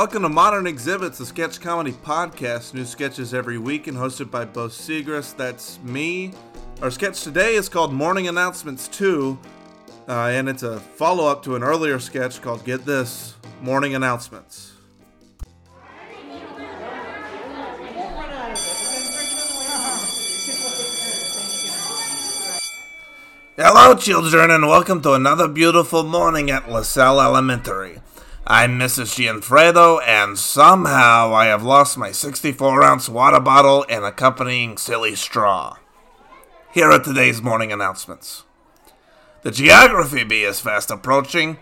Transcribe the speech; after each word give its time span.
Welcome 0.00 0.22
to 0.22 0.30
Modern 0.30 0.66
Exhibits, 0.66 1.20
a 1.20 1.26
sketch 1.26 1.60
comedy 1.60 1.92
podcast. 1.92 2.72
New 2.72 2.86
sketches 2.86 3.34
every 3.34 3.58
week 3.58 3.86
and 3.86 3.98
hosted 3.98 4.30
by 4.30 4.46
Bo 4.46 4.68
Segrist. 4.68 5.36
That's 5.36 5.78
me. 5.82 6.32
Our 6.80 6.90
sketch 6.90 7.22
today 7.22 7.54
is 7.54 7.68
called 7.68 7.92
Morning 7.92 8.26
Announcements 8.26 8.88
2, 8.88 9.38
uh, 10.08 10.12
and 10.12 10.48
it's 10.48 10.62
a 10.62 10.80
follow 10.80 11.26
up 11.26 11.42
to 11.42 11.54
an 11.54 11.62
earlier 11.62 11.98
sketch 11.98 12.40
called 12.40 12.64
Get 12.64 12.86
This 12.86 13.34
Morning 13.60 13.94
Announcements. 13.94 14.72
Hello, 23.58 23.94
children, 23.96 24.50
and 24.50 24.66
welcome 24.66 25.02
to 25.02 25.12
another 25.12 25.46
beautiful 25.46 26.04
morning 26.04 26.50
at 26.50 26.70
LaSalle 26.70 27.20
Elementary. 27.20 28.00
I'm 28.52 28.80
Mrs. 28.80 29.14
Gianfredo, 29.14 30.02
and 30.04 30.36
somehow 30.36 31.32
I 31.32 31.46
have 31.46 31.62
lost 31.62 31.96
my 31.96 32.10
64 32.10 32.82
ounce 32.82 33.08
water 33.08 33.38
bottle 33.38 33.86
and 33.88 34.04
accompanying 34.04 34.76
silly 34.76 35.14
straw. 35.14 35.76
Here 36.74 36.90
are 36.90 36.98
today's 36.98 37.40
morning 37.40 37.70
announcements. 37.70 38.42
The 39.42 39.52
Geography 39.52 40.24
Bee 40.24 40.42
is 40.42 40.58
fast 40.58 40.90
approaching. 40.90 41.58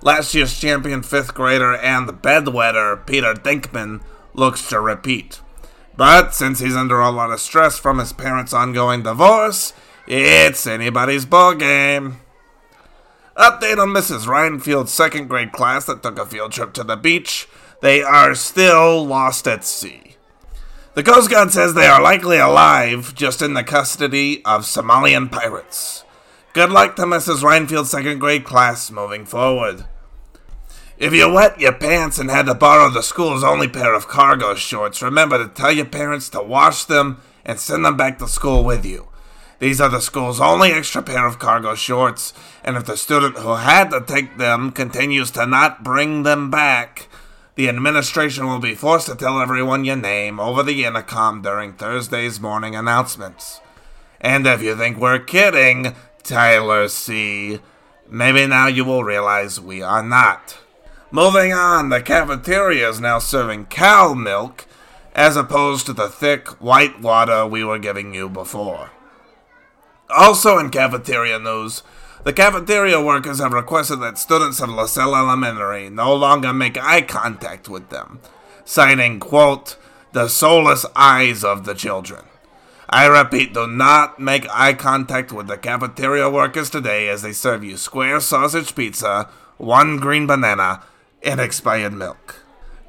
Last 0.00 0.34
year's 0.34 0.58
champion 0.58 1.02
fifth 1.02 1.34
grader 1.34 1.76
and 1.76 2.08
the 2.08 2.14
bedwetter, 2.14 3.04
Peter 3.04 3.34
Dinkman, 3.34 4.00
looks 4.32 4.66
to 4.70 4.80
repeat. 4.80 5.42
But 5.94 6.34
since 6.34 6.60
he's 6.60 6.74
under 6.74 7.00
a 7.00 7.10
lot 7.10 7.30
of 7.30 7.40
stress 7.40 7.78
from 7.78 7.98
his 7.98 8.14
parents' 8.14 8.54
ongoing 8.54 9.02
divorce, 9.02 9.74
it's 10.06 10.66
anybody's 10.66 11.26
ball 11.26 11.54
game. 11.54 12.16
Update 13.40 13.78
on 13.78 13.88
Mrs. 13.88 14.26
Reinfield's 14.26 14.92
second 14.92 15.28
grade 15.28 15.50
class 15.50 15.86
that 15.86 16.02
took 16.02 16.18
a 16.18 16.26
field 16.26 16.52
trip 16.52 16.74
to 16.74 16.84
the 16.84 16.94
beach. 16.94 17.48
They 17.80 18.02
are 18.02 18.34
still 18.34 19.06
lost 19.06 19.48
at 19.48 19.64
sea. 19.64 20.16
The 20.92 21.02
Coast 21.02 21.30
Guard 21.30 21.50
says 21.50 21.72
they 21.72 21.86
are 21.86 22.02
likely 22.02 22.36
alive, 22.36 23.14
just 23.14 23.40
in 23.40 23.54
the 23.54 23.64
custody 23.64 24.44
of 24.44 24.66
Somalian 24.66 25.32
pirates. 25.32 26.04
Good 26.52 26.68
luck 26.68 26.96
to 26.96 27.04
Mrs. 27.04 27.42
Reinfield's 27.42 27.90
second 27.90 28.18
grade 28.18 28.44
class 28.44 28.90
moving 28.90 29.24
forward. 29.24 29.86
If 30.98 31.14
you 31.14 31.32
wet 31.32 31.58
your 31.58 31.72
pants 31.72 32.18
and 32.18 32.30
had 32.30 32.44
to 32.44 32.54
borrow 32.54 32.90
the 32.90 33.02
school's 33.02 33.42
only 33.42 33.68
pair 33.68 33.94
of 33.94 34.06
cargo 34.06 34.54
shorts, 34.54 35.00
remember 35.00 35.38
to 35.38 35.48
tell 35.48 35.72
your 35.72 35.86
parents 35.86 36.28
to 36.30 36.42
wash 36.42 36.84
them 36.84 37.22
and 37.46 37.58
send 37.58 37.86
them 37.86 37.96
back 37.96 38.18
to 38.18 38.28
school 38.28 38.62
with 38.62 38.84
you. 38.84 39.08
These 39.60 39.78
are 39.78 39.90
the 39.90 40.00
school's 40.00 40.40
only 40.40 40.72
extra 40.72 41.02
pair 41.02 41.26
of 41.26 41.38
cargo 41.38 41.74
shorts, 41.74 42.32
and 42.64 42.78
if 42.78 42.86
the 42.86 42.96
student 42.96 43.36
who 43.36 43.56
had 43.56 43.90
to 43.90 44.00
take 44.00 44.38
them 44.38 44.72
continues 44.72 45.30
to 45.32 45.46
not 45.46 45.84
bring 45.84 46.22
them 46.22 46.50
back, 46.50 47.08
the 47.56 47.68
administration 47.68 48.46
will 48.46 48.58
be 48.58 48.74
forced 48.74 49.06
to 49.08 49.14
tell 49.14 49.38
everyone 49.38 49.84
your 49.84 49.96
name 49.96 50.40
over 50.40 50.62
the 50.62 50.84
intercom 50.86 51.42
during 51.42 51.74
Thursday's 51.74 52.40
morning 52.40 52.74
announcements. 52.74 53.60
And 54.18 54.46
if 54.46 54.62
you 54.62 54.74
think 54.74 54.96
we're 54.96 55.18
kidding, 55.18 55.94
Tyler 56.22 56.88
C., 56.88 57.60
maybe 58.08 58.46
now 58.46 58.66
you 58.66 58.86
will 58.86 59.04
realize 59.04 59.60
we 59.60 59.82
are 59.82 60.02
not. 60.02 60.56
Moving 61.10 61.52
on, 61.52 61.90
the 61.90 62.00
cafeteria 62.00 62.88
is 62.88 62.98
now 62.98 63.18
serving 63.18 63.66
cow 63.66 64.14
milk 64.14 64.64
as 65.14 65.36
opposed 65.36 65.84
to 65.84 65.92
the 65.92 66.08
thick 66.08 66.48
white 66.62 67.00
water 67.02 67.46
we 67.46 67.62
were 67.62 67.78
giving 67.78 68.14
you 68.14 68.30
before. 68.30 68.90
Also 70.16 70.58
in 70.58 70.70
cafeteria 70.70 71.38
news, 71.38 71.82
the 72.24 72.32
cafeteria 72.32 73.00
workers 73.00 73.38
have 73.38 73.52
requested 73.52 74.00
that 74.00 74.18
students 74.18 74.60
at 74.60 74.68
LaSalle 74.68 75.16
Elementary 75.16 75.88
no 75.88 76.14
longer 76.14 76.52
make 76.52 76.76
eye 76.76 77.02
contact 77.02 77.68
with 77.68 77.88
them, 77.88 78.20
citing, 78.64 79.20
quote, 79.20 79.76
the 80.12 80.28
soulless 80.28 80.84
eyes 80.94 81.44
of 81.44 81.64
the 81.64 81.74
children. 81.74 82.24
I 82.90 83.06
repeat, 83.06 83.54
do 83.54 83.66
not 83.68 84.18
make 84.18 84.48
eye 84.50 84.74
contact 84.74 85.32
with 85.32 85.46
the 85.46 85.56
cafeteria 85.56 86.28
workers 86.28 86.68
today 86.68 87.08
as 87.08 87.22
they 87.22 87.32
serve 87.32 87.62
you 87.62 87.76
square 87.76 88.18
sausage 88.18 88.74
pizza, 88.74 89.28
one 89.58 89.98
green 89.98 90.26
banana, 90.26 90.82
and 91.22 91.40
expired 91.40 91.92
milk. 91.92 92.40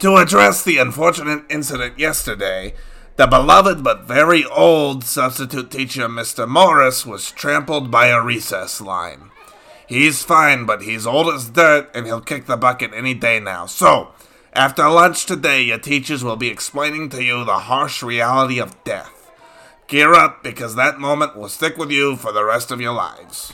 To 0.00 0.16
address 0.16 0.64
the 0.64 0.78
unfortunate 0.78 1.44
incident 1.48 1.98
yesterday, 1.98 2.74
the 3.16 3.26
beloved 3.26 3.84
but 3.84 4.04
very 4.04 4.44
old 4.44 5.04
substitute 5.04 5.70
teacher, 5.70 6.08
Mr. 6.08 6.48
Morris, 6.48 7.06
was 7.06 7.30
trampled 7.30 7.90
by 7.90 8.06
a 8.06 8.20
recess 8.20 8.80
line. 8.80 9.30
He's 9.86 10.24
fine, 10.24 10.66
but 10.66 10.82
he's 10.82 11.06
old 11.06 11.32
as 11.32 11.50
dirt 11.50 11.90
and 11.94 12.06
he'll 12.06 12.20
kick 12.20 12.46
the 12.46 12.56
bucket 12.56 12.92
any 12.94 13.14
day 13.14 13.38
now. 13.38 13.66
So, 13.66 14.12
after 14.52 14.88
lunch 14.88 15.26
today, 15.26 15.62
your 15.62 15.78
teachers 15.78 16.24
will 16.24 16.36
be 16.36 16.48
explaining 16.48 17.08
to 17.10 17.22
you 17.22 17.44
the 17.44 17.58
harsh 17.58 18.02
reality 18.02 18.58
of 18.58 18.82
death. 18.82 19.30
Gear 19.86 20.14
up 20.14 20.42
because 20.42 20.74
that 20.74 20.98
moment 20.98 21.36
will 21.36 21.48
stick 21.48 21.76
with 21.76 21.90
you 21.90 22.16
for 22.16 22.32
the 22.32 22.44
rest 22.44 22.70
of 22.70 22.80
your 22.80 22.94
lives. 22.94 23.52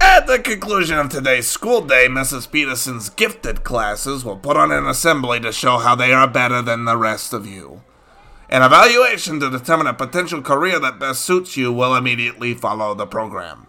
At 0.00 0.26
the 0.26 0.38
conclusion 0.38 0.98
of 0.98 1.08
today's 1.08 1.48
school 1.48 1.80
day, 1.80 2.06
Mrs. 2.08 2.50
Peterson's 2.50 3.08
gifted 3.08 3.64
classes 3.64 4.24
will 4.24 4.36
put 4.36 4.56
on 4.56 4.70
an 4.70 4.86
assembly 4.86 5.40
to 5.40 5.52
show 5.52 5.78
how 5.78 5.94
they 5.94 6.12
are 6.12 6.28
better 6.28 6.60
than 6.60 6.84
the 6.84 6.98
rest 6.98 7.32
of 7.32 7.46
you. 7.46 7.80
An 8.48 8.62
evaluation 8.62 9.40
to 9.40 9.50
determine 9.50 9.88
a 9.88 9.94
potential 9.94 10.40
career 10.40 10.78
that 10.78 11.00
best 11.00 11.22
suits 11.22 11.56
you 11.56 11.72
will 11.72 11.96
immediately 11.96 12.54
follow 12.54 12.94
the 12.94 13.06
program. 13.06 13.66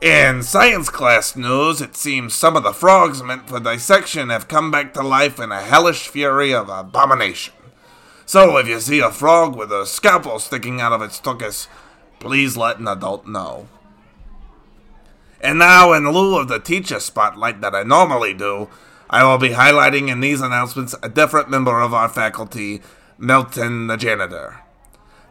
In 0.00 0.42
science 0.42 0.88
class 0.88 1.36
news, 1.36 1.80
it 1.80 1.96
seems 1.96 2.34
some 2.34 2.56
of 2.56 2.62
the 2.62 2.72
frogs 2.72 3.22
meant 3.22 3.48
for 3.48 3.60
dissection 3.60 4.30
have 4.30 4.48
come 4.48 4.70
back 4.70 4.94
to 4.94 5.02
life 5.02 5.38
in 5.38 5.52
a 5.52 5.62
hellish 5.62 6.08
fury 6.08 6.52
of 6.52 6.68
abomination. 6.68 7.54
So 8.26 8.56
if 8.56 8.68
you 8.68 8.80
see 8.80 9.00
a 9.00 9.10
frog 9.10 9.56
with 9.56 9.70
a 9.70 9.86
scalpel 9.86 10.38
sticking 10.38 10.80
out 10.80 10.92
of 10.92 11.02
its 11.02 11.20
tuchus, 11.20 11.66
please 12.18 12.56
let 12.56 12.78
an 12.78 12.88
adult 12.88 13.26
know. 13.26 13.68
And 15.40 15.58
now, 15.58 15.92
in 15.92 16.08
lieu 16.08 16.38
of 16.38 16.46
the 16.48 16.60
teacher 16.60 17.00
spotlight 17.00 17.60
that 17.60 17.74
I 17.74 17.82
normally 17.82 18.34
do, 18.34 18.68
I 19.10 19.24
will 19.24 19.38
be 19.38 19.50
highlighting 19.50 20.08
in 20.08 20.20
these 20.20 20.40
announcements 20.40 20.94
a 21.02 21.08
different 21.08 21.50
member 21.50 21.80
of 21.80 21.92
our 21.92 22.08
faculty 22.08 22.80
Milton 23.22 23.86
the 23.86 23.96
janitor. 23.96 24.62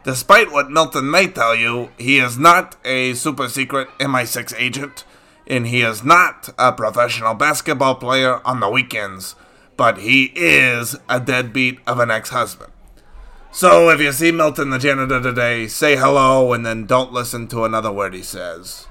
Despite 0.02 0.50
what 0.50 0.70
Milton 0.70 1.10
may 1.10 1.26
tell 1.26 1.54
you, 1.54 1.90
he 1.98 2.18
is 2.18 2.38
not 2.38 2.74
a 2.86 3.12
super 3.12 3.50
secret 3.50 3.86
MI6 4.00 4.54
agent, 4.58 5.04
and 5.46 5.66
he 5.66 5.82
is 5.82 6.02
not 6.02 6.48
a 6.58 6.72
professional 6.72 7.34
basketball 7.34 7.96
player 7.96 8.40
on 8.46 8.60
the 8.60 8.70
weekends, 8.70 9.36
but 9.76 9.98
he 9.98 10.32
is 10.34 10.96
a 11.06 11.20
deadbeat 11.20 11.80
of 11.86 12.00
an 12.00 12.10
ex 12.10 12.30
husband. 12.30 12.72
So 13.50 13.90
if 13.90 14.00
you 14.00 14.12
see 14.12 14.32
Milton 14.32 14.70
the 14.70 14.78
janitor 14.78 15.20
today, 15.20 15.66
say 15.66 15.94
hello 15.94 16.54
and 16.54 16.64
then 16.64 16.86
don't 16.86 17.12
listen 17.12 17.46
to 17.48 17.64
another 17.64 17.92
word 17.92 18.14
he 18.14 18.22
says. 18.22 18.86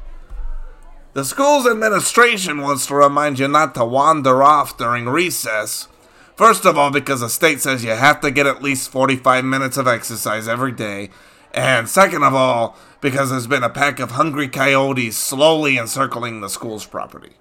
The 1.13 1.25
school's 1.25 1.65
administration 1.65 2.61
wants 2.61 2.85
to 2.85 2.93
remind 2.93 3.39
you 3.39 3.47
not 3.47 3.73
to 3.73 3.83
wander 3.83 4.43
off 4.43 4.77
during 4.77 5.09
recess 5.09 5.87
First 6.35 6.65
of 6.65 6.77
all, 6.77 6.91
because 6.91 7.21
the 7.21 7.29
state 7.29 7.61
says 7.61 7.83
you 7.83 7.91
have 7.91 8.21
to 8.21 8.31
get 8.31 8.47
at 8.47 8.63
least 8.63 8.89
45 8.89 9.45
minutes 9.45 9.77
of 9.77 9.87
exercise 9.87 10.47
every 10.47 10.71
day. 10.71 11.09
And 11.53 11.89
second 11.89 12.23
of 12.23 12.33
all, 12.33 12.77
because 13.01 13.29
there's 13.29 13.47
been 13.47 13.63
a 13.63 13.69
pack 13.69 13.99
of 13.99 14.11
hungry 14.11 14.47
coyotes 14.47 15.17
slowly 15.17 15.77
encircling 15.77 16.41
the 16.41 16.49
school's 16.49 16.85
property. 16.85 17.33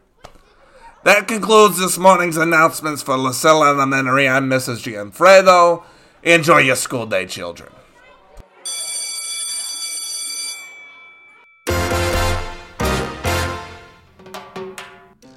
That 1.04 1.28
concludes 1.28 1.78
this 1.78 1.96
morning's 1.96 2.36
announcements 2.36 3.02
for 3.02 3.16
LaSalle 3.16 3.64
Elementary. 3.64 4.28
I'm 4.28 4.50
Mrs. 4.50 4.82
Gianfredo. 4.82 5.82
Enjoy 6.22 6.58
your 6.58 6.76
school 6.76 7.06
day, 7.06 7.24
children. 7.24 7.70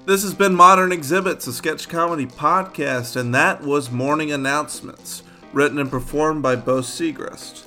This 0.05 0.23
has 0.23 0.33
been 0.33 0.53
Modern 0.53 0.91
Exhibits, 0.91 1.47
a 1.47 1.53
sketch 1.53 1.88
comedy 1.88 2.25
podcast, 2.25 3.15
and 3.15 3.33
that 3.33 3.61
was 3.61 3.89
Morning 3.89 4.33
Announcements, 4.33 5.23
written 5.53 5.79
and 5.79 5.89
performed 5.89 6.44
by 6.44 6.57
Bo 6.57 6.79
Segrist. 6.79 7.63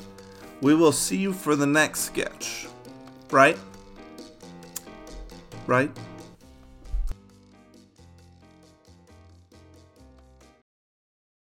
We 0.60 0.74
will 0.74 0.92
see 0.92 1.16
you 1.16 1.32
for 1.32 1.56
the 1.56 1.64
next 1.64 2.00
sketch. 2.00 2.68
Right? 3.30 3.56
Right? 5.66 5.90